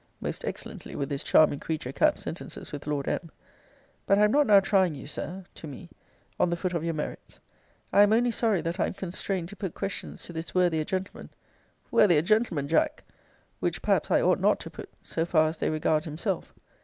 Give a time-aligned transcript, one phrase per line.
[0.19, 3.29] [Most excellently would this charming creature cap sentences with Lord M.!]
[4.07, 5.91] But I am not now trying you, Sir, [to me,]
[6.39, 7.37] on the foot of your merits.
[7.93, 11.29] I am only sorry that I am constrained to put questions to this worthier gentleman,
[11.91, 13.03] [worthier gentleman, Jack!]
[13.59, 16.51] which, perhaps, I ought not to put, so far as they regard himself.